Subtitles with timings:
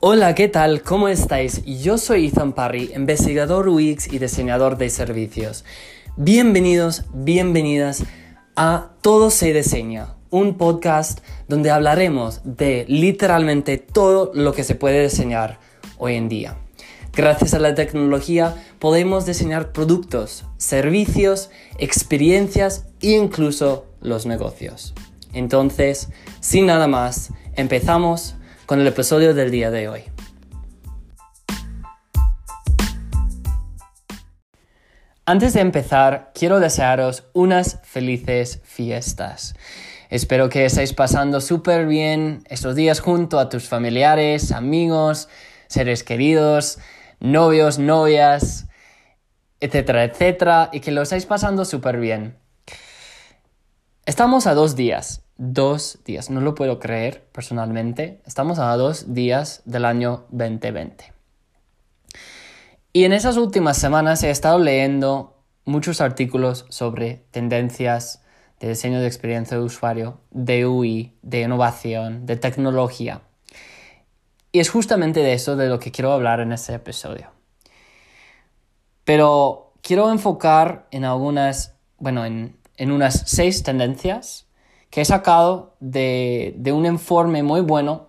[0.00, 0.82] Hola, ¿qué tal?
[0.82, 1.64] ¿Cómo estáis?
[1.64, 5.64] Yo soy Ethan Parry, investigador UX y diseñador de servicios.
[6.16, 8.04] Bienvenidos, bienvenidas
[8.56, 15.02] a Todo se diseña, un podcast donde hablaremos de literalmente todo lo que se puede
[15.02, 15.60] diseñar
[15.96, 16.58] hoy en día.
[17.14, 24.92] Gracias a la tecnología podemos diseñar productos, servicios, experiencias e incluso los negocios.
[25.32, 26.10] Entonces,
[26.40, 28.34] sin nada más, empezamos
[28.66, 30.02] con el episodio del día de hoy.
[35.24, 39.54] Antes de empezar, quiero desearos unas felices fiestas.
[40.08, 45.28] Espero que estéis pasando súper bien estos días junto a tus familiares, amigos,
[45.68, 46.78] seres queridos,
[47.18, 48.66] novios, novias,
[49.58, 52.36] etcétera, etcétera, y que lo estáis pasando súper bien.
[54.04, 59.62] Estamos a dos días dos días, no lo puedo creer personalmente, estamos a dos días
[59.64, 61.12] del año 2020.
[62.92, 68.22] Y en esas últimas semanas he estado leyendo muchos artículos sobre tendencias
[68.60, 73.20] de diseño de experiencia de usuario, de UI, de innovación, de tecnología.
[74.50, 77.30] Y es justamente de eso de lo que quiero hablar en este episodio.
[79.04, 84.45] Pero quiero enfocar en algunas, bueno, en, en unas seis tendencias
[84.96, 88.06] que he sacado de, un informe muy bueno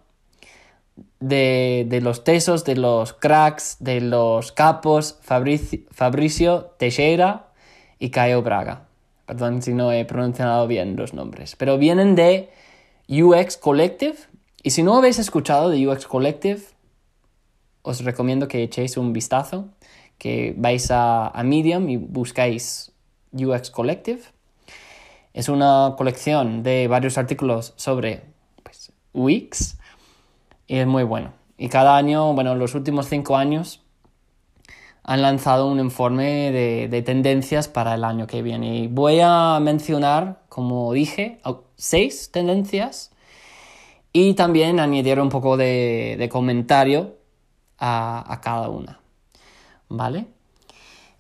[1.20, 7.50] de, los tesos, de los cracks, de los capos Fabricio, Teixeira
[8.00, 8.88] y Caio Braga.
[9.26, 11.58] Perdón si no he pronunciado bien los nombres.
[11.58, 12.52] Pero vienen de
[13.10, 14.16] UX Collective.
[14.64, 16.62] Y si no habéis escuchado de UX Collective,
[17.82, 19.68] os recomiendo que echéis un vistazo,
[20.18, 22.94] que vais a Medium y buscáis
[23.34, 24.22] UX Collective
[25.38, 28.24] es una colección de varios artículos sobre
[28.64, 29.78] pues, UX
[30.66, 31.32] y es muy bueno.
[31.60, 33.84] Y cada año, bueno, los últimos cinco años
[35.04, 38.78] han lanzado un informe de, tendencias para el año que viene.
[38.78, 41.40] Y voy a mencionar, como dije,
[41.76, 43.12] seis tendencias
[44.12, 47.16] y también añadir un poco de, comentario
[47.78, 49.02] a, a, cada una.
[49.88, 50.26] ¿Vale?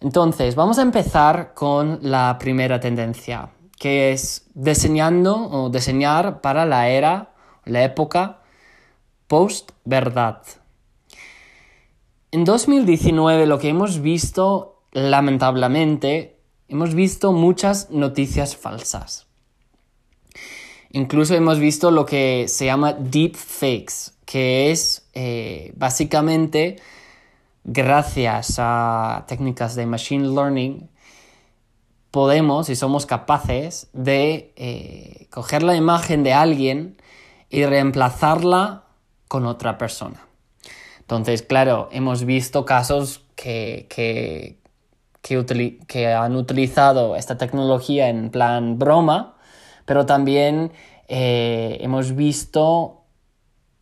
[0.01, 6.89] Entonces, vamos a empezar con la primera tendencia que es diseñando o diseñar para la
[6.89, 7.33] era,
[7.65, 8.41] la época
[9.27, 10.41] post-verdad.
[12.31, 16.37] En 2019 lo que hemos visto, lamentablemente,
[16.67, 19.27] hemos visto muchas noticias falsas.
[20.91, 26.77] Incluso hemos visto lo que se llama deep fakes, que es eh, básicamente
[27.63, 30.89] gracias a técnicas de machine learning
[32.17, 36.97] podemos y somos capaces de eh, coger la imagen de alguien
[37.47, 38.85] y reemplazarla
[39.27, 40.25] con otra persona.
[40.99, 44.57] Entonces, claro, hemos visto casos que, que,
[45.21, 49.37] que, han utilizado esta tecnología en plan broma,
[49.85, 50.71] pero también
[51.07, 53.03] eh, hemos visto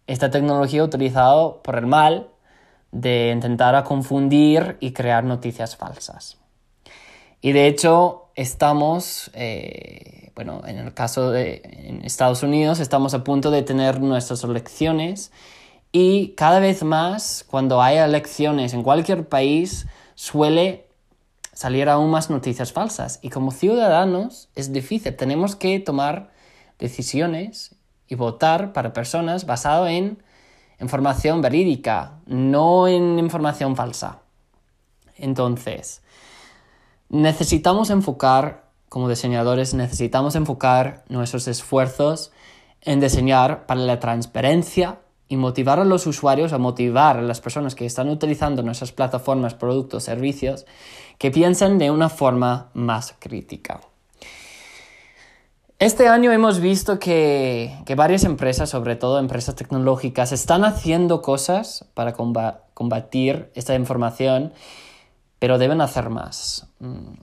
[0.07, 2.31] esta tecnología utilizada por el mal
[2.91, 6.37] de intentar confundir y crear noticias falsas.
[7.39, 13.51] Y de hecho, estamos, eh, bueno, en el caso de Estados Unidos, estamos a punto
[13.51, 15.31] de tener nuestras elecciones
[15.91, 20.87] y cada vez más, cuando hay elecciones en cualquier país, suele
[21.53, 23.19] salir aún más noticias falsas.
[23.21, 26.31] Y como ciudadanos es difícil, tenemos que tomar
[26.79, 27.75] decisiones
[28.07, 30.21] y votar para personas basado en
[30.81, 34.19] información verídica, no en información falsa.
[35.17, 36.01] Entonces,
[37.09, 42.31] necesitamos enfocar, como diseñadores, necesitamos enfocar nuestros esfuerzos
[42.81, 47.73] en diseñar para la transparencia y motivar a los usuarios, a motivar a las personas
[47.73, 50.65] que están utilizando nuestras plataformas, productos, servicios,
[51.17, 53.81] que piensen de una forma más crítica.
[55.79, 62.13] Este año hemos visto que, varias empresas, sobre todo empresas tecnológicas, están haciendo cosas para
[62.13, 64.53] combatir esta información
[65.39, 66.67] pero deben hacer más.
[66.79, 67.13] Mm,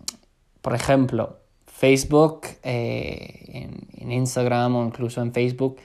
[0.60, 3.68] por ejemplo, Facebook, eh,
[3.98, 5.76] en, Instagram o incluso en Facebook,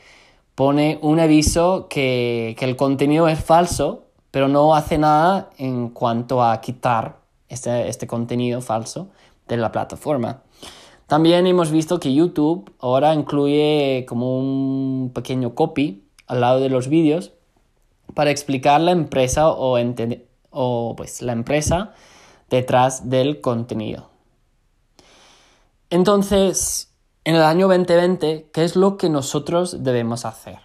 [0.53, 6.59] pone un aviso que, el contenido es falso, pero no hace nada en cuanto a
[6.62, 7.18] quitar
[7.50, 9.09] este, este contenido falso
[9.47, 10.44] de la plataforma.
[11.07, 16.89] También hemos visto que YouTube ahora incluye como un pequeño copy al lado de los
[16.89, 17.31] vídeos
[18.13, 19.79] para explicar la empresa o,
[20.51, 21.94] o pues la empresa
[22.49, 24.09] detrás del contenido.
[25.89, 30.59] Entonces, en el año 2020, ¿qué es lo que nosotros debemos hacer?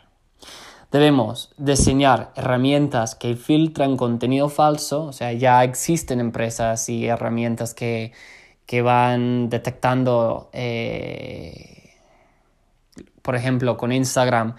[0.93, 8.13] Debemos diseñar herramientas que filtran contenido falso, o sea, ya existen empresas y herramientas que,
[8.83, 11.95] van detectando, eh,
[13.23, 14.57] por ejemplo, con Instagram,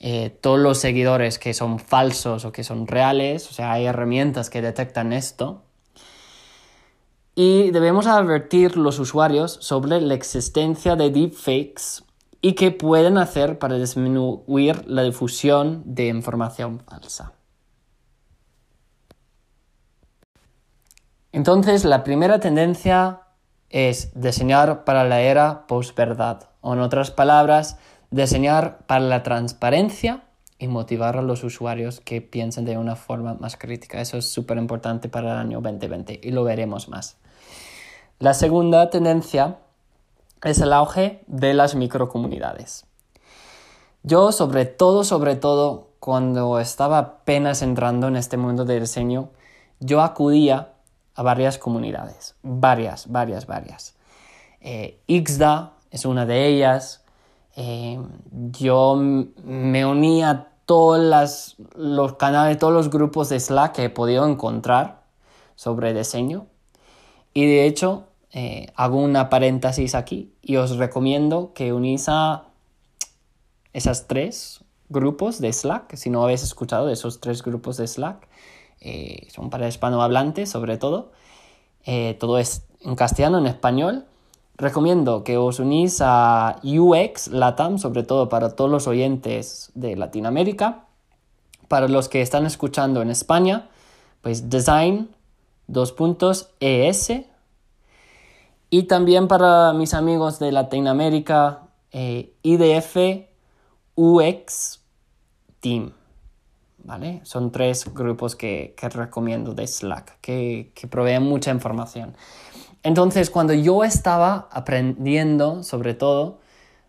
[0.00, 4.50] eh, todos los seguidores que son falsos o que son reales, o sea, hay herramientas
[4.50, 5.64] que detectan esto.
[7.40, 12.02] Y debemos advertir los usuarios sobre la existencia de deepfakes
[12.40, 17.34] y qué pueden hacer para disminuir la difusión de información falsa.
[21.30, 23.20] Entonces, la primera tendencia
[23.70, 27.78] es diseñar para la era posverdad, o en otras palabras,
[28.10, 30.24] diseñar para la transparencia
[30.58, 34.00] y motivar a los usuarios que piensen de una forma más crítica.
[34.00, 37.16] Eso es súper importante para el año 2020 y lo veremos más.
[38.20, 39.58] La segunda tendencia
[40.42, 42.84] es el auge de las microcomunidades.
[44.02, 49.30] Yo sobre todo, sobre todo, cuando estaba apenas entrando en este mundo del diseño,
[49.78, 50.72] yo acudía
[51.14, 53.94] a varias comunidades, varias, varias, varias.
[54.62, 57.04] Eh, Ixda es una de ellas.
[57.54, 58.00] Eh,
[58.50, 64.26] yo me unía a todos los canales, todos los grupos de Slack que he podido
[64.26, 65.02] encontrar
[65.54, 66.46] sobre diseño.
[67.32, 72.44] Y de hecho, eh, hago una paréntesis aquí y os recomiendo que unís a
[73.72, 78.28] esas tres grupos de Slack, si no habéis escuchado de esos tres grupos de Slack,
[78.80, 81.12] eh, son para hispanohablantes sobre todo,
[81.84, 84.06] eh, todo es en castellano, en español.
[84.56, 90.84] Recomiendo que os unís a UX Latam, sobre todo para todos los oyentes de Latinoamérica.
[91.68, 93.68] Para los que están escuchando en España,
[94.20, 95.10] pues Design,
[95.66, 95.94] dos
[96.60, 97.12] ES,
[98.70, 103.28] y también para mis amigos de Latinoamérica, eh, IDF
[103.94, 104.80] UX
[105.60, 105.92] Team.
[106.84, 107.20] ¿Vale?
[107.24, 112.14] Son tres grupos que, recomiendo de Slack, que, proveen mucha información.
[112.82, 116.38] Entonces, cuando yo estaba aprendiendo, sobre todo,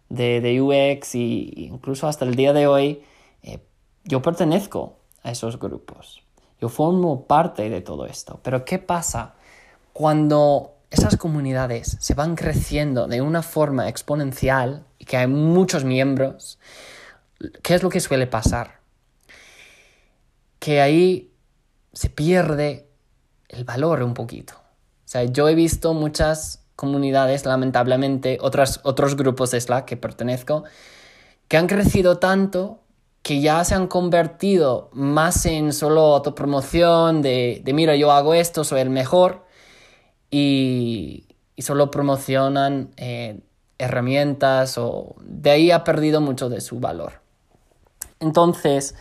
[0.09, 3.03] de, UX e incluso hasta el día de hoy,
[3.41, 3.59] eh,
[4.05, 6.23] yo pertenezco a esos grupos.
[6.61, 8.39] Yo formo parte de todo esto.
[8.43, 9.33] Pero ¿qué pasa
[9.91, 16.59] cuando esas comunidades se van creciendo de una forma exponencial y que hay muchos miembros,
[17.61, 18.79] ¿qué es lo que suele pasar?
[20.57, 21.31] Que ahí
[21.93, 22.87] se pierde
[23.49, 24.53] el valor un poquito.
[24.55, 30.63] O sea, yo he visto muchas comunidades, lamentablemente, otras, otros grupos de Slack que pertenezco,
[31.47, 32.79] que han crecido tanto
[33.21, 38.63] que ya se han convertido más en solo autopromoción de, de mira, yo hago esto,
[38.63, 39.45] soy el mejor,
[40.31, 41.25] y,
[41.57, 43.41] solo promocionan eh,
[43.77, 47.21] herramientas o de ahí ha perdido mucho de su valor.
[48.21, 48.95] Entonces,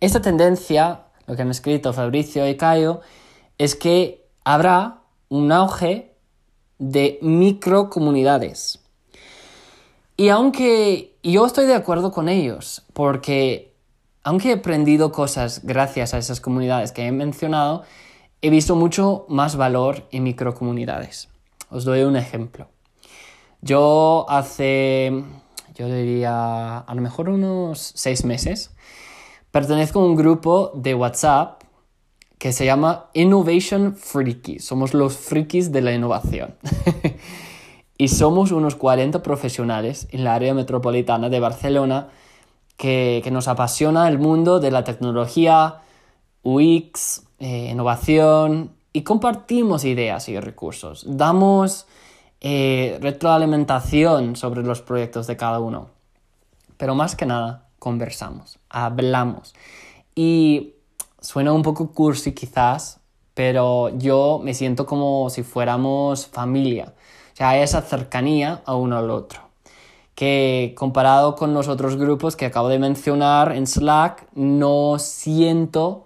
[0.00, 3.00] esta tendencia, lo que han escrito Fabricio y Caio,
[3.58, 6.14] es que habrá un auge
[6.78, 8.80] de microcomunidades.
[10.16, 13.74] Y aunque yo estoy de acuerdo con ellos, porque
[14.22, 17.84] aunque he aprendido cosas gracias a esas comunidades que he mencionado,
[18.42, 21.28] he visto mucho más valor en microcomunidades.
[21.70, 22.68] Os doy un ejemplo.
[23.60, 25.12] Yo hace,
[25.74, 28.74] yo diría, a lo mejor unos seis meses,
[29.50, 31.62] pertenezco a un grupo de WhatsApp
[32.38, 34.60] que se llama Innovation Freaky.
[34.60, 36.54] Somos los frikis de la innovación.
[37.98, 42.08] y somos unos 40 profesionales en la área metropolitana de Barcelona
[42.78, 45.82] que, que nos apasiona el mundo de la tecnología,
[46.42, 51.04] UX, eh, innovación y compartimos ideas y recursos.
[51.06, 51.86] Damos
[52.42, 55.88] eh, retroalimentación sobre los proyectos de cada uno.
[56.76, 59.54] Pero más que nada, conversamos, hablamos.
[60.14, 60.74] Y
[61.20, 63.00] suena un poco cursi quizás,
[63.34, 66.94] pero yo me siento como si fuéramos familia.
[67.32, 69.40] O sea, esa cercanía a uno al otro.
[70.14, 76.04] Que comparado con los otros grupos que acabo de mencionar en Slack, no siento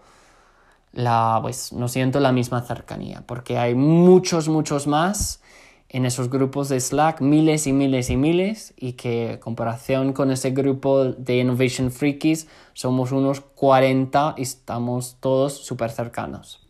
[0.94, 5.42] la, pues no siento la misma cercanía, porque hay muchos, muchos más
[5.88, 10.30] en esos grupos de Slack, miles y miles y miles, y que en comparación con
[10.30, 16.60] ese grupo de Innovation Freakies somos unos 40 y estamos todos súper cercanos.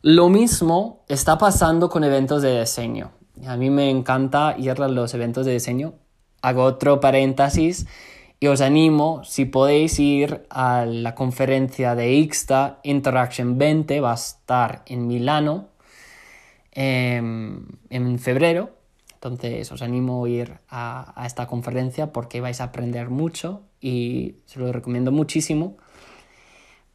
[0.00, 3.12] Lo mismo está pasando con eventos de diseño.
[3.46, 5.94] A mí me encanta ir a los eventos de diseño.
[6.40, 7.86] Hago otro paréntesis
[8.42, 14.14] y os animo, si podéis ir a la conferencia de Ixta Interaction 20, va a
[14.14, 15.68] estar en Milano
[16.72, 18.70] em, en febrero.
[19.14, 24.58] Entonces os animo a ir a, esta conferencia porque vais a aprender mucho y se
[24.58, 25.76] lo recomiendo muchísimo.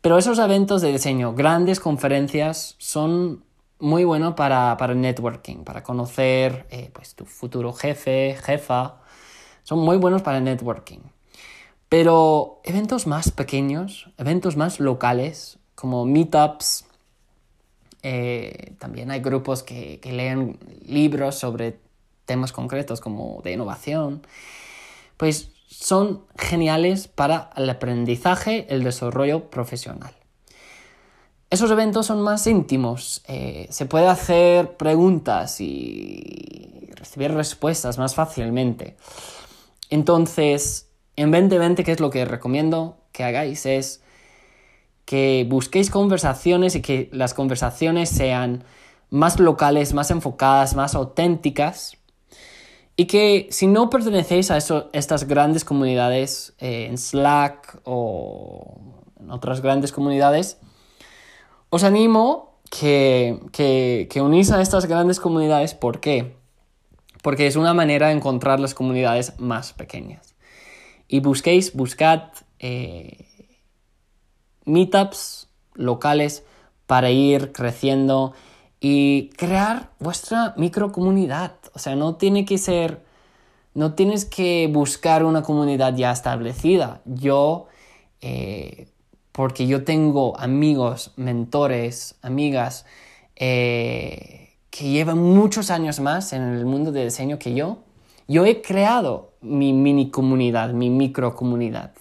[0.01, 3.45] Pero esos eventos de diseño, grandes conferencias, son
[3.79, 8.97] muy buenos para, para networking, para conocer eh, pues, tu futuro jefe, jefa.
[9.63, 11.15] Son muy buenos para networking.
[11.89, 16.85] Pero eventos más pequeños, eventos más locales, como meetups,
[18.03, 21.79] eh, también hay grupos que, que, leen libros sobre
[22.25, 24.21] temas concretos como de innovación,
[25.17, 30.13] pues son geniales para el aprendizaje, el desarrollo profesional.
[31.49, 38.97] Esos eventos son más íntimos, eh, se puede hacer preguntas y recibir respuestas más fácilmente.
[39.89, 40.86] Entonces,
[41.17, 43.65] en 2020, ¿qué es lo que recomiendo que hagáis?
[43.65, 44.01] Es
[45.03, 48.63] que busquéis conversaciones y que las conversaciones sean
[49.09, 51.97] más locales, más enfocadas, más auténticas.
[52.95, 58.77] Y que si no pertenecéis a estas grandes comunidades eh, en Slack o
[59.19, 60.59] en otras grandes comunidades,
[61.69, 65.73] os animo que, que, que unís a estas grandes comunidades.
[65.73, 66.35] ¿Por qué?
[67.23, 70.36] Porque es una manera de encontrar las comunidades más pequeñas.
[71.07, 72.23] Y busquéis, buscad
[72.59, 73.25] eh,
[74.65, 76.43] meetups locales
[76.85, 78.33] para ir creciendo
[78.79, 81.53] y crear vuestra microcomunidad.
[81.73, 83.03] O sea, no tiene que ser,
[83.73, 87.01] no tienes que buscar una comunidad ya establecida.
[87.05, 87.67] Yo
[88.21, 88.87] eh,
[89.31, 92.87] porque yo tengo amigos, mentores, amigas
[93.35, 97.83] eh, que llevan muchos años más en el mundo del diseño que yo.
[98.27, 101.91] Yo he creado mi mini comunidad, mi micro comunidad.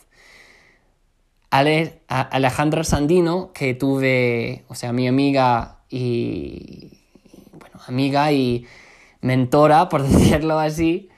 [1.50, 6.90] Alejandra Sandino, que tuve, o sea, mi amiga y,
[7.52, 8.66] bueno, amiga y
[9.20, 11.08] mentora, por decirlo así,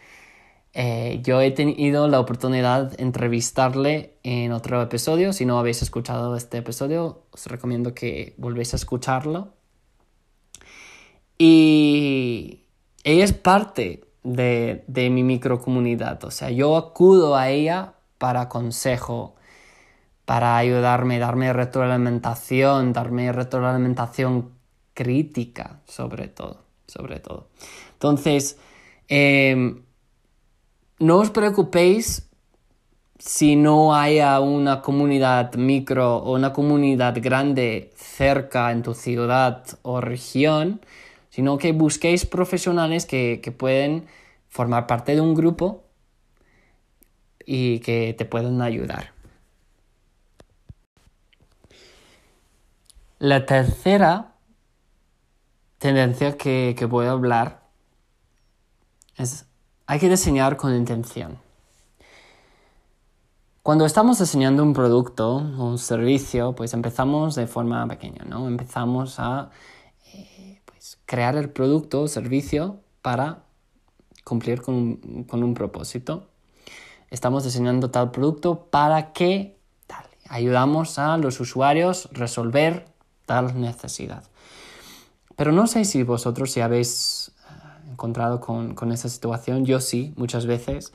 [0.75, 5.33] eh, yo he tenido la oportunidad de entrevistarle en otro episodio.
[5.33, 9.55] Si no habéis escuchado este episodio, os recomiendo que volvéis a escucharlo.
[11.37, 12.65] Y
[13.05, 16.25] ella es parte de, de mi microcomunidad.
[16.25, 19.37] O sea, yo acudo a ella para consejo,
[20.25, 24.51] para ayudarme, darme retroalimentación, darme retroalimentación
[24.95, 26.65] crítica, sobre todo.
[26.87, 27.49] Sobre todo.
[27.93, 28.59] Entonces,
[29.09, 29.83] eh,
[30.99, 32.29] no os preocupéis
[33.19, 40.01] si no haya una comunidad micro o una comunidad grande cerca en tu ciudad o
[40.01, 40.81] región,
[41.39, 44.09] sino que busquéis profesionales que, que pueden
[44.49, 45.85] formar parte de un grupo
[47.47, 49.13] y que te pueden ayudar.
[53.21, 54.35] La tercera
[55.79, 57.63] tendencia que, que voy a hablar
[59.17, 59.47] es
[59.87, 61.39] hay que diseñar con intención.
[63.63, 68.49] Cuando estamos diseñando un producto o un servicio, pues empezamos de forma pequeña, ¿no?
[68.49, 69.51] Empezamos a
[70.13, 70.61] eh,
[71.07, 73.45] crear el producto o servicio para
[74.25, 76.29] cumplir con un, con un, propósito.
[77.11, 82.87] Estamos diseñando tal producto para que tal, ayudamos a los usuarios resolver
[83.27, 84.25] tal necesidad.
[85.37, 87.33] Pero no sé si vosotros si habéis
[87.91, 90.93] encontrado con, con esa situación, yo sí, muchas veces.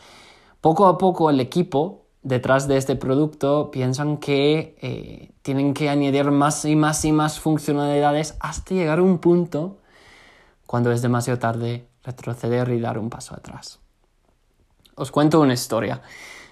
[0.62, 6.32] Poco a poco el equipo detrás de este producto piensan que eh, tienen que añadir
[6.32, 9.78] más y más y más funcionalidades hasta llegar a un punto
[10.66, 13.80] cuando es demasiado tarde retroceder y dar un paso atrás.
[14.96, 16.02] Os cuento una historia.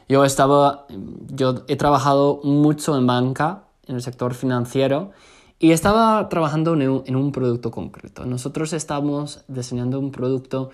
[0.08, 5.12] Yo estaba, yo he trabajado mucho en banca, en el sector financiero,
[5.60, 8.26] y estaba trabajando en un, producto concreto.
[8.26, 10.72] Nosotros estamos diseñando un producto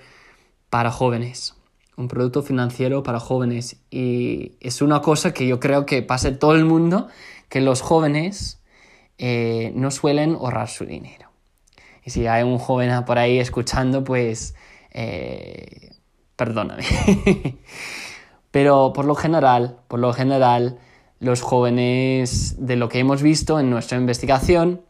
[0.70, 1.56] para jóvenes,
[1.98, 3.82] un producto financiero para jóvenes.
[3.92, 7.08] Y es una cosa que yo creo que pasa en todo el mundo,
[7.50, 8.62] que los jóvenes
[9.18, 11.27] eh, no suelen ahorrar su dinero.
[12.08, 14.56] Y si hay un joven por ahí escuchando, pues
[14.92, 15.94] eh,
[16.38, 16.86] perdóname.
[18.52, 20.80] Pero por lo general, por lo general,
[21.20, 24.84] los jóvenes, de lo que hemos visto en nuestra investigación,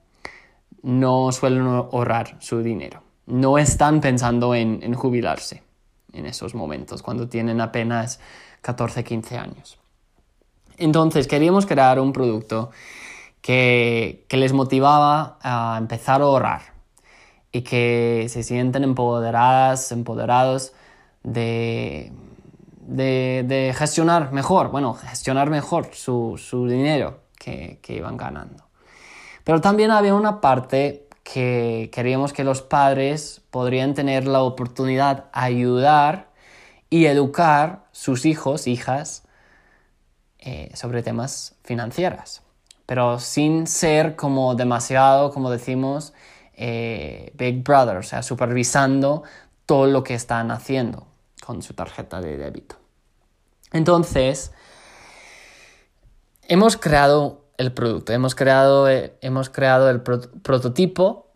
[0.83, 3.01] no suelen ahorrar su dinero.
[3.25, 5.63] No están pensando en, jubilarse
[6.13, 8.19] en esos momentos, cuando tienen apenas
[8.61, 9.79] 14, 15 años.
[10.77, 12.69] Entonces queríamos crear un producto
[13.41, 16.76] que, les motivaba a empezar a ahorrar
[17.51, 20.73] y que se sienten empoderadas, empoderados
[21.23, 22.11] de,
[22.87, 28.65] de, gestionar mejor, bueno, gestionar mejor su, dinero que, iban ganando.
[29.43, 35.23] Pero también había una parte que queríamos que los padres podrían tener la oportunidad de
[35.33, 36.29] ayudar
[36.89, 39.23] y educar sus hijos, hijas,
[40.39, 42.41] eh, sobre temas financieros,
[42.85, 46.13] pero sin ser como demasiado, como decimos,
[46.57, 49.23] eh, Big Brother, o sea, supervisando
[49.65, 51.07] todo lo que están haciendo
[51.45, 52.75] con su tarjeta de débito.
[53.71, 54.51] Entonces,
[56.47, 61.31] hemos creado el producto, hemos creado, eh, hemos creado el prototipo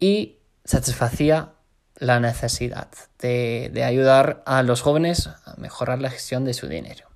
[0.00, 1.52] y satisfacía
[1.96, 7.07] la necesidad de, ayudar a los jóvenes a mejorar la gestión de su dinero.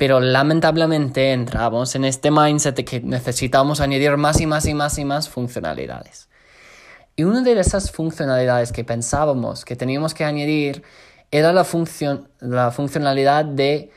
[0.00, 4.96] Pero lamentablemente entramos en este mindset de que necesitamos añadir más y más y más
[4.96, 6.30] y más funcionalidades.
[7.16, 10.84] Y una de esas funcionalidades que pensábamos que teníamos que añadir
[11.30, 11.66] era la,
[12.40, 13.90] la funcionalidad de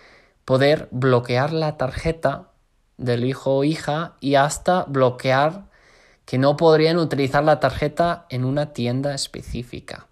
[0.43, 2.49] poder bloquear la tarjeta
[2.97, 5.69] del hijo o hija y hasta bloquear
[6.25, 10.07] que no podrían utilizar la tarjeta en una tienda específica.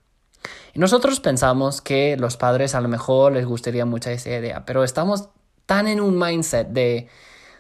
[0.73, 4.85] Y nosotros pensamos que los padres a lo mejor les gustaría mucho esa idea, pero
[4.85, 5.27] estamos
[5.71, 7.07] tan en un mindset de,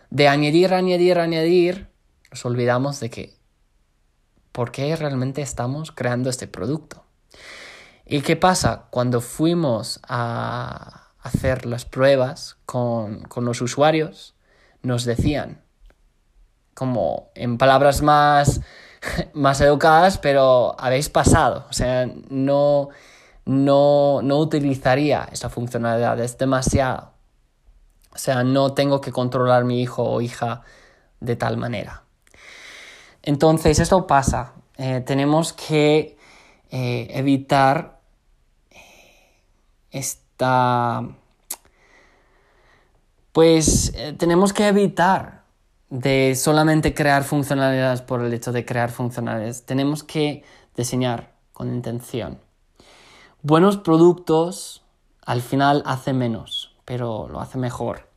[0.09, 1.87] de añadir, añadir, añadir,
[2.29, 3.37] nos olvidamos de que
[4.51, 7.05] por qué realmente estamos creando este producto.
[8.05, 8.87] ¿Y qué pasa?
[8.89, 14.35] Cuando fuimos a hacer las pruebas con, con los usuarios,
[14.81, 15.63] nos decían,
[16.73, 18.59] como en palabras más,
[19.33, 21.65] más educadas, pero habéis pasado.
[21.69, 22.89] O sea, no,
[23.45, 27.20] no, no utilizaría esa funcionalidad, es demasiado.
[28.13, 30.61] O sea, no tengo que controlar mi hijo o hija
[31.19, 32.03] de tal manera.
[33.23, 34.53] Entonces, esto pasa.
[34.77, 36.17] Eh, tenemos que
[36.69, 38.01] eh, evitar
[38.71, 38.77] eh,
[39.91, 41.07] esta...
[43.31, 45.43] Pues tenemos que evitar
[45.89, 49.65] de solamente crear funcionalidades por el hecho de crear funcionalidades.
[49.65, 50.43] Tenemos que
[50.75, 52.39] diseñar con intención.
[53.41, 54.83] Buenos productos
[55.25, 58.09] al final hacen menos, pero lo hace mejor.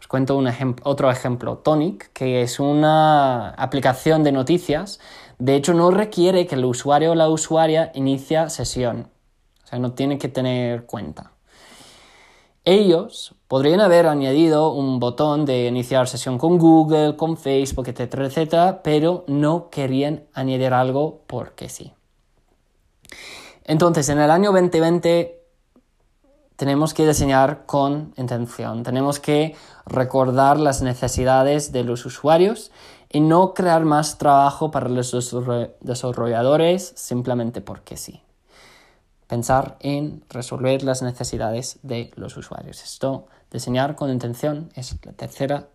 [0.00, 0.42] Os cuento
[0.84, 4.98] otro ejemplo, Tonic, que es una aplicación de noticias.
[5.38, 9.10] De hecho, no requiere que el usuario o la usuaria inicie sesión.
[9.62, 11.32] O sea, no tiene que tener cuenta.
[12.64, 18.80] Ellos podrían haber añadido un botón de iniciar sesión con Google, con Facebook, etcétera, etcétera,
[18.82, 21.92] pero no querían añadir algo porque sí.
[23.64, 25.43] Entonces, en el año 2020
[26.56, 32.70] tenemos que diseñar con intención, tenemos que recordar las necesidades de los usuarios
[33.10, 35.12] y no crear más trabajo para los
[35.80, 38.24] desarrolladores simplemente porque sí
[39.26, 42.82] pensar en resolver las necesidades de los usuarios.
[42.82, 45.68] Esto, diseñar con intención, es la tercera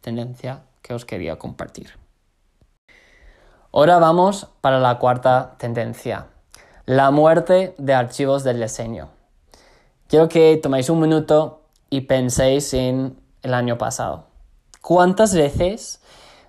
[0.00, 1.92] tendencia que os quería compartir.
[3.72, 6.26] Ahora vamos para la cuarta tendencia,
[6.86, 9.19] la muerte de archivos del diseño.
[10.10, 14.24] Quiero que toméis un minuto y penséis en el año pasado.
[14.82, 16.00] ¿Cuántas veces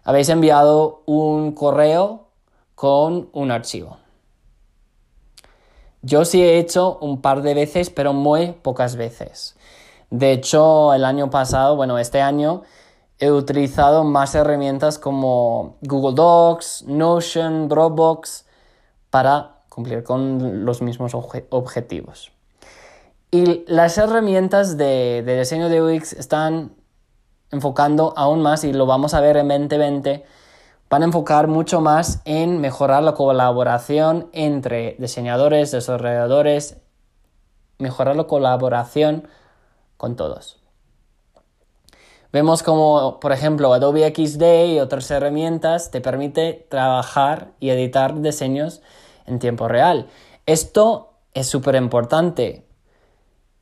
[0.03, 2.29] habéis enviado un correo
[2.73, 3.97] con un archivo?
[6.01, 9.55] Yo sí he hecho un par de veces, pero muy pocas veces.
[10.09, 12.63] De hecho, el año pasado, bueno, este año,
[13.19, 18.43] he utilizado más herramientas como Google Docs, Notion, Dropbox
[19.11, 22.31] para cumplir con los mismos objetivos.
[23.31, 26.75] Y las herramientas de, de, diseño de UX están
[27.49, 30.25] enfocando aún más, y lo vamos a ver en 2020,
[30.89, 36.81] van a enfocar mucho más en mejorar la colaboración entre diseñadores, desarrolladores,
[37.77, 39.27] mejorar la colaboración
[39.95, 40.61] con todos.
[42.33, 48.81] Vemos como, por ejemplo, Adobe XD y otras herramientas te permite trabajar y editar diseños
[49.25, 50.07] en tiempo real.
[50.45, 52.65] Esto es súper importante,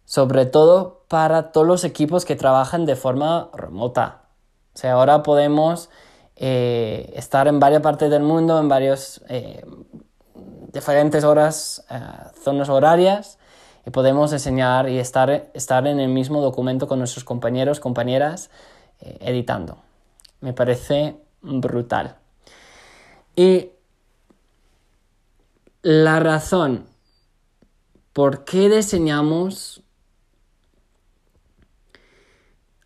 [0.10, 4.24] sobre todo para todos los equipos que trabajan de forma remota.
[4.74, 5.91] O sea, ahora podemos
[6.36, 9.63] eh, estar en varias partes del mundo, en varias eh,
[10.74, 12.02] diferentes horas, eh,
[12.43, 13.38] zonas horarias,
[13.86, 18.50] y podemos enseñar y estar, estar en el mismo documento con nuestros compañeros, compañeras,
[19.00, 19.78] editando.
[20.41, 22.15] Me parece brutal.
[23.36, 23.69] Y
[25.84, 26.88] la razón
[28.12, 29.84] por qué diseñamos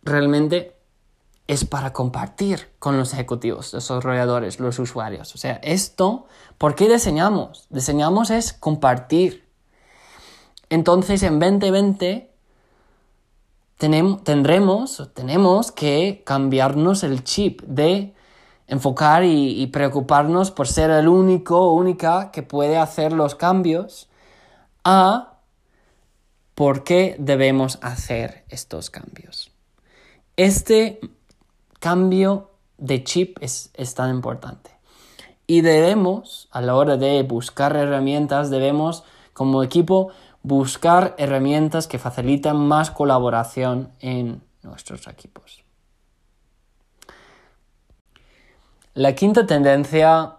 [0.03, 0.75] realmente
[1.47, 5.35] es para compartir con los ejecutivos, los desarrolladores, los usuarios.
[5.35, 7.67] O sea, esto, ¿por qué diseñamos?
[7.69, 9.47] Diseñamos es compartir.
[10.69, 12.31] Entonces, en 2020
[13.77, 18.13] tenemos, tendremos, tenemos que cambiarnos el chip de
[18.67, 24.09] enfocar y, preocuparnos por ser el único o única que puede hacer los cambios
[24.83, 25.39] a
[26.55, 29.52] por qué debemos hacer estos cambios.
[30.35, 30.99] Este
[31.79, 34.71] cambio de chip es, es tan importante.
[35.45, 42.57] Y debemos, a la hora de buscar herramientas, debemos como equipo buscar herramientas que facilitan
[42.57, 45.63] más colaboración en nuestros equipos.
[48.93, 50.37] La quinta tendencia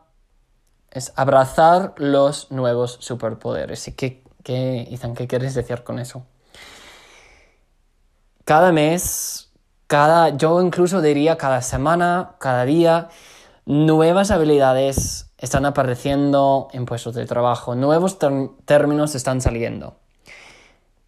[0.90, 3.88] es abrazar los nuevos superpoderes.
[3.88, 6.24] ¿Y qué, qué, Ethan, qué quieres decir con eso?
[8.44, 9.50] Cada mes,
[9.86, 13.08] cada, yo incluso diría cada semana, cada día,
[13.66, 18.18] nuevas habilidades están apareciendo en puestos de trabajo, nuevos
[18.64, 19.96] términos están saliendo.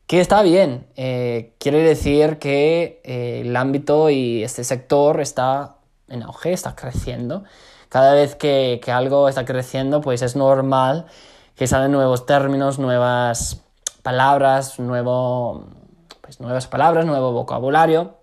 [0.06, 5.76] Que está bien, eh, quiere decir que eh, el ámbito y este sector está
[6.08, 7.42] en auge, está creciendo.
[7.88, 11.06] Cada vez que, algo está creciendo, pues es normal
[11.54, 13.62] que salen nuevos términos, nuevas
[14.02, 15.64] palabras, nuevo,
[16.20, 18.14] pues nuevas palabras, nuevo vocabulario.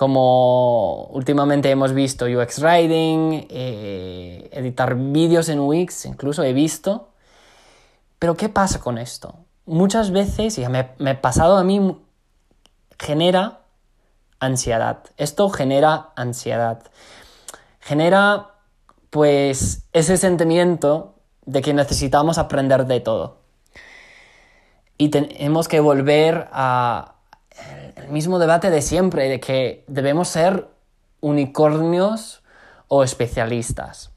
[0.00, 7.10] Como últimamente hemos visto UX Writing, eh, editar vídeos en Wix, incluso he visto.
[8.18, 9.34] Pero ¿qué pasa con esto?
[9.66, 11.96] muchas veces, y me, me ha pasado a mí,
[12.98, 13.60] genera
[14.38, 15.04] ansiedad.
[15.18, 16.82] Esto genera ansiedad.
[17.80, 18.54] Genera,
[19.10, 23.38] pues, ese sentimiento de que necesitamos aprender de todo.
[24.98, 27.09] Y tenemos que volver a
[27.96, 30.68] el mismo debate de siempre, de que debemos ser
[31.20, 32.42] unicornios
[32.88, 34.10] o especialistas.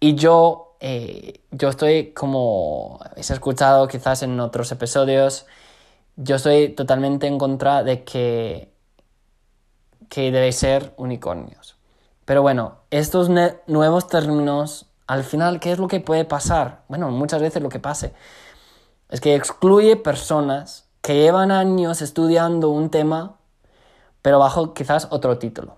[0.00, 5.46] Y yo eh, yo estoy como habéis escuchado quizás en otros episodios,
[6.16, 8.72] yo estoy totalmente en contra de que,
[10.08, 11.76] que debéis ser unicornios.
[12.24, 13.30] Pero bueno, estos
[13.66, 16.82] nuevos términos, al final, ¿qué es lo que puede pasar?
[16.88, 18.12] Bueno, muchas veces lo que pase
[19.08, 23.36] es que excluye personas que llevan años estudiando un tema,
[24.22, 25.76] pero bajo quizás otro título.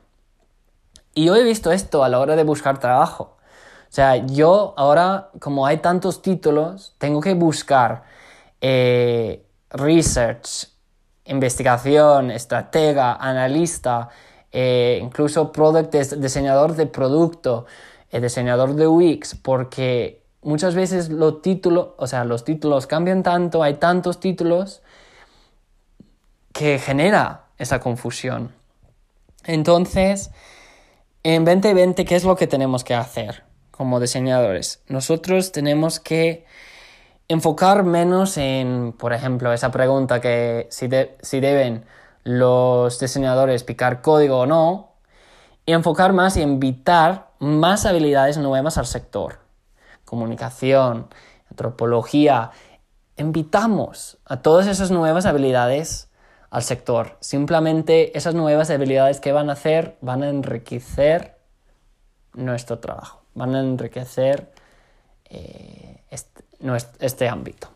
[1.12, 3.36] Y yo he visto esto a la hora de buscar trabajo.
[3.82, 8.04] O sea, yo ahora, como hay tantos títulos, tengo que buscar
[8.62, 10.70] eh, research,
[11.26, 14.08] investigación, estratega, analista,
[14.50, 17.66] eh, incluso product diseñador de producto,
[18.10, 23.62] eh, diseñador de Wix, porque muchas veces los títulos, o sea, los títulos cambian tanto,
[23.62, 24.80] hay tantos títulos
[26.58, 28.52] que genera esa confusión.
[29.44, 30.30] Entonces,
[31.22, 33.48] en 2020, ¿qué es lo que tenemos que hacer?
[33.78, 34.82] como diseñadores.
[34.88, 36.44] Nosotros tenemos que
[37.28, 40.88] enfocar menos en, por ejemplo, esa pregunta que si,
[41.22, 41.86] si deben
[42.24, 44.94] los diseñadores picar código o no,
[45.64, 49.38] y enfocar más y invitar más habilidades nuevas al sector.
[50.04, 51.06] Comunicación,
[51.48, 52.50] antropología.
[53.16, 56.07] Invitamos a todas esas nuevas habilidades
[56.50, 57.16] al sector.
[57.20, 61.36] Simplemente esas nuevas habilidades que van a hacer van a enriquecer
[62.34, 64.52] nuestro trabajo van a enriquecer
[66.10, 66.44] este,
[66.98, 67.68] este, ámbito.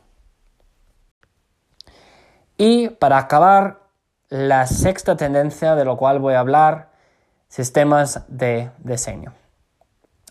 [2.59, 3.81] Y para acabar,
[4.29, 6.91] la sexta tendencia de lo cual voy a hablar,
[7.49, 9.35] sistemas de diseño.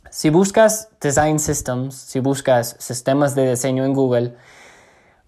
[0.10, 4.36] Si buscas Design Systems, si buscas sistemas de diseño en Google,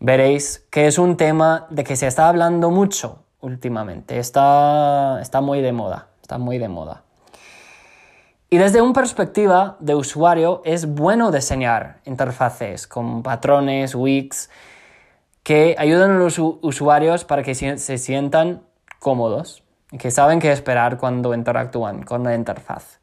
[0.04, 4.20] veréis que es un tema de que se está hablando mucho últimamente.
[4.20, 7.04] Está, está muy de moda, está muy de moda.
[8.50, 14.50] Y desde una perspectiva de usuario es bueno diseñar interfaces con patrones, wicks,
[15.42, 18.62] que ayudan a los usuarios para que se sientan
[19.00, 23.00] cómodos y que saben qué esperar cuando interactúan con la interfaz.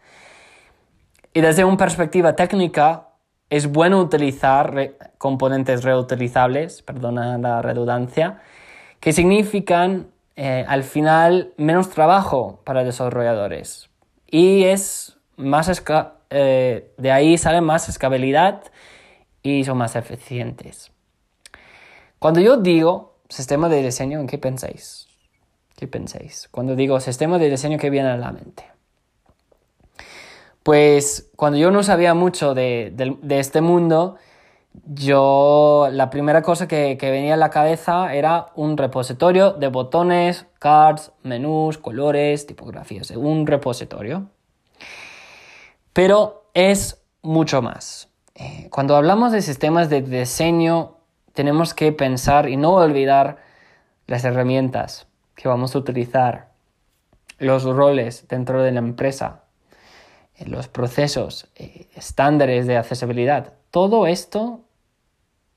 [1.33, 3.10] Y desde una perspectiva técnica
[3.51, 8.41] es bueno utilizar componentes reutilizables, perdona la redundancia,
[9.01, 13.91] que significan eh, al final menos trabajo para desarrolladores.
[14.27, 15.83] Y es más
[16.31, 18.63] eh, de ahí sale más escalabilidad
[19.43, 20.93] y son más eficientes.
[22.21, 25.09] Cuando yo digo sistema de diseño, ¿en qué pensáis?
[25.77, 26.49] ¿Qué pensáis?
[26.51, 28.65] Cuando digo sistema de diseño, ¿qué viene a la mente?
[30.62, 32.94] Pues cuando yo no sabía mucho de,
[33.31, 34.16] este mundo,
[34.85, 40.46] yo la primera cosa que, que, venía a la cabeza era un repositorio de botones,
[40.59, 44.29] cards, menús, colores, tipografías, un repositorio.
[45.92, 48.09] Pero es mucho más.
[48.35, 50.96] Eh, cuando hablamos de sistemas de diseño,
[51.33, 53.38] tenemos que pensar y no olvidar
[54.07, 56.51] las herramientas que vamos a utilizar,
[57.38, 59.39] los roles dentro de la empresa,
[60.46, 64.61] los procesos eh, estándares de accesibilidad, todo esto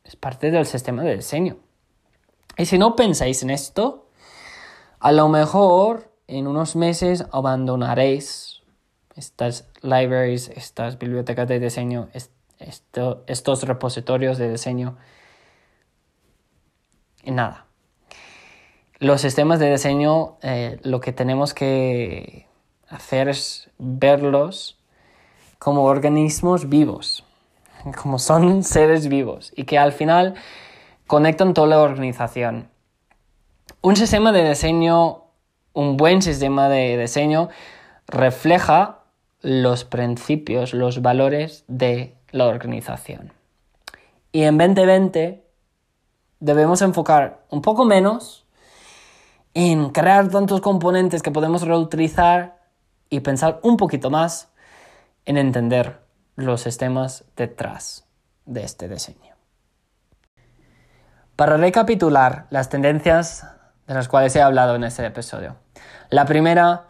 [0.03, 1.57] es parte del sistema de diseño.
[2.57, 4.07] Y si no pensáis en esto,
[4.99, 8.61] a lo mejor en unos meses abandonaréis
[9.15, 12.09] estas libraries, estas bibliotecas de diseño,
[13.27, 14.97] estos repositorios de diseño.
[17.23, 17.67] Y nada.
[18.99, 22.47] Los sistemas de diseño, eh, lo que tenemos que
[22.93, 24.77] hacer es verlos
[25.58, 27.23] como organismos vivos,
[28.01, 30.36] como son seres vivos y que al final
[31.08, 32.69] conectan toda la organización.
[33.82, 35.23] Un sistema de diseño,
[35.73, 37.49] un buen sistema de diseño,
[38.08, 38.99] refleja
[39.41, 43.34] los principios, los valores de la organización.
[44.32, 45.43] Y en 2020
[46.39, 48.45] debemos enfocar un poco menos
[49.53, 52.62] en crear tantos componentes que podemos reutilizar
[53.09, 54.49] y pensar un poquito más
[55.25, 55.99] en entender
[56.35, 58.05] los sistemas detrás
[58.45, 59.35] de este diseño.
[61.35, 63.47] Para recapitular las tendencias
[63.87, 65.55] de las cuales he hablado en este episodio.
[66.09, 66.87] La primera,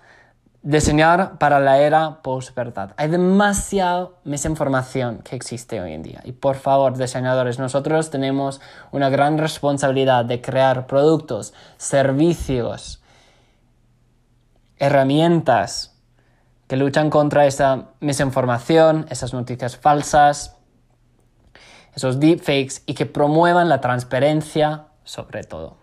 [0.61, 2.93] diseñar para la era post-verdad.
[2.97, 6.21] Hay demasiada misinformación que existe hoy en día.
[6.23, 13.01] Y por favor, diseñadores, nosotros tenemos una gran responsabilidad de crear productos, servicios,
[14.77, 15.92] herramientas
[16.67, 20.57] que luchan contra esa misinformación, esas noticias falsas,
[21.95, 25.77] esos deepfakes y que promuevan la transparencia sobre todo.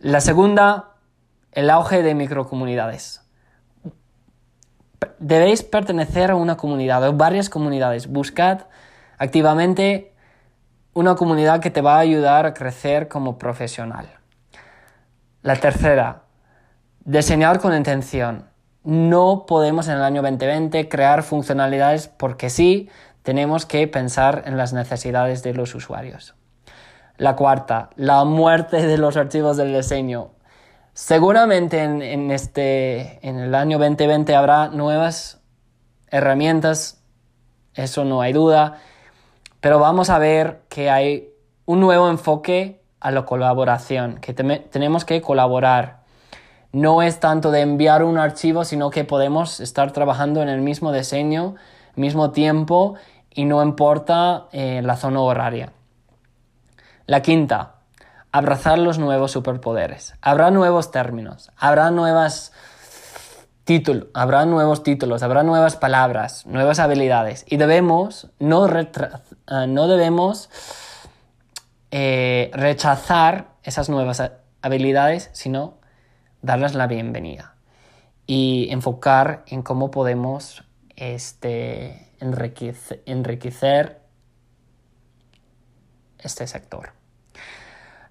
[0.00, 0.94] La segunda,
[1.52, 3.22] el auge de microcomunidades.
[5.18, 8.08] Debéis pertenecer a una comunidad o varias comunidades.
[8.08, 8.62] Buscad
[9.18, 10.12] activamente
[10.94, 14.08] una comunidad que te va a ayudar a crecer como profesional.
[15.42, 16.22] La tercera,
[17.04, 18.51] diseñar con intención.
[18.84, 22.88] No podemos en el año 2020 crear funcionalidades porque sí,
[23.22, 26.34] tenemos que pensar en las necesidades de los usuarios.
[27.16, 30.32] La cuarta, la muerte de los archivos del diseño.
[30.94, 35.40] Seguramente en, este, en el año 2020 habrá nuevas
[36.08, 37.02] herramientas,
[37.74, 38.78] eso no hay duda,
[39.60, 41.32] pero vamos a ver que hay
[41.64, 46.01] un nuevo enfoque a la colaboración, que tenemos que colaborar.
[46.72, 50.90] No es tanto de enviar un archivo, sino que podemos estar trabajando en el mismo
[50.92, 51.54] diseño,
[51.96, 52.94] mismo tiempo
[53.30, 55.72] y no importa eh, la zona horaria.
[57.06, 57.74] La quinta,
[58.30, 60.14] abrazar los nuevos superpoderes.
[60.22, 62.52] Habrá nuevos términos, habrá nuevas
[64.12, 68.68] habrá nuevos títulos, habrá nuevas palabras, nuevas habilidades y debemos no,
[69.46, 70.50] ah, no debemos
[71.90, 74.22] eh, rechazar esas nuevas
[74.62, 75.78] habilidades, sino
[76.42, 77.54] darles la bienvenida
[78.26, 80.64] y enfocar en cómo podemos
[80.96, 84.02] este, enriquecer
[86.18, 86.90] este sector.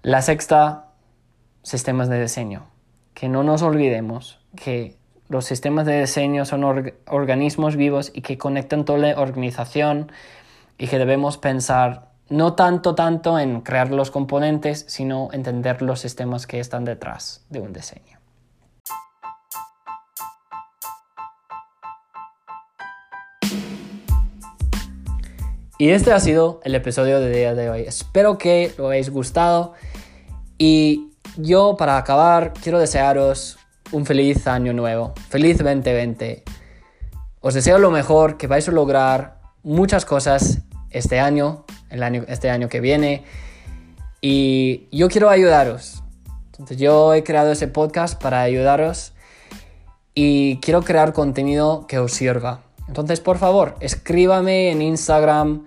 [0.02, 0.88] La sexta,
[1.62, 2.66] sistemas de diseño.
[3.14, 4.96] Que no nos olvidemos que
[5.28, 6.64] los sistemas de diseño son
[7.06, 10.10] organismos vivos y que conectan toda la organización
[10.78, 16.46] y que debemos pensar no tanto tanto en crear los componentes, sino entender los sistemas
[16.46, 18.21] que están detrás de un diseño.
[25.82, 27.80] Y este ha sido el episodio de día de hoy.
[27.80, 29.72] Espero que lo hayáis gustado.
[30.56, 33.58] Y yo, para acabar, quiero desearos
[33.90, 35.12] un feliz año nuevo.
[35.28, 36.44] Feliz 2020.
[37.40, 42.68] Os deseo lo mejor, que vais a lograr muchas cosas este año, año este año
[42.68, 43.24] que viene.
[44.20, 46.04] Y yo quiero ayudaros.
[46.52, 49.14] Entonces yo he creado ese podcast para ayudaros
[50.14, 52.60] y quiero crear contenido que os sirva.
[52.88, 55.66] Entonces, por favor, escríbame en Instagram,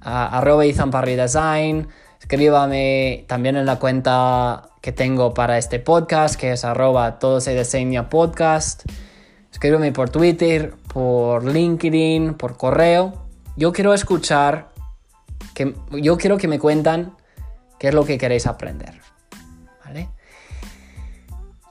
[0.00, 1.88] arroba Design,
[2.20, 7.56] escríbame también en la cuenta que tengo para este podcast, que es arroba todo se
[7.56, 8.84] diseña podcast.
[9.50, 13.24] Escríbeme por Twitter, por LinkedIn, por correo.
[13.56, 14.72] Yo quiero escuchar,
[15.54, 17.16] que, yo quiero que me cuentan
[17.78, 19.00] qué es lo que queréis aprender.
[19.84, 20.08] ¿Vale?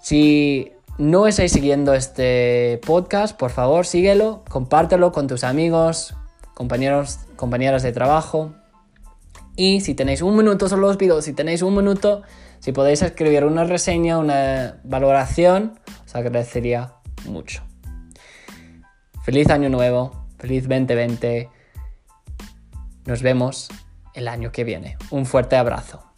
[0.01, 0.71] Si
[1.03, 6.15] no estáis siguiendo este podcast, por favor síguelo, compártelo con tus amigos,
[6.53, 8.55] compañeros, compañeras de trabajo.
[9.57, 12.21] Y si tenéis un minuto, solo os pido, si tenéis un minuto,
[12.59, 16.93] si podéis escribir una reseña, una valoración, os agradecería
[17.25, 17.63] mucho.
[19.23, 21.49] Feliz año nuevo, feliz 2020.
[23.05, 23.67] Nos vemos
[24.13, 24.97] el año que viene.
[25.11, 26.12] Un fuerte abrazo.